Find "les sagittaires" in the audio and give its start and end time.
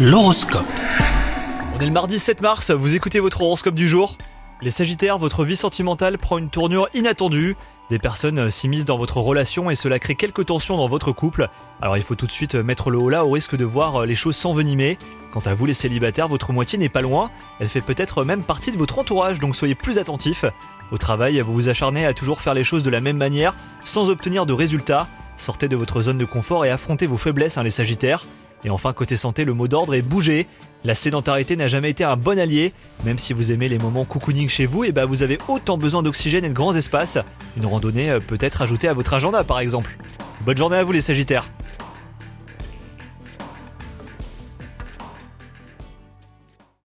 4.62-5.18, 27.64-28.22, 40.92-41.48